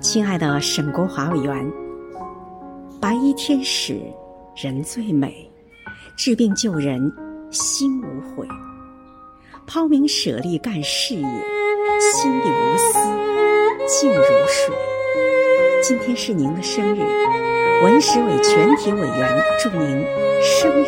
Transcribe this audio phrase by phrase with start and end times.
[0.00, 1.72] 亲爱的沈国华委员，
[2.98, 4.00] 白衣天使，
[4.56, 5.46] 人最美，
[6.16, 7.12] 治病救人，
[7.50, 8.48] 心无悔，
[9.66, 11.22] 抛名舍利干事业，
[12.00, 12.98] 心底无私，
[13.86, 14.74] 静如水。
[15.82, 17.02] 今天是您的生日，
[17.82, 20.02] 文史委全体委员祝您
[20.40, 20.79] 生。